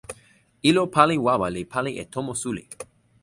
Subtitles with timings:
[0.69, 2.63] ilo pali wawa li pali e tomo suli.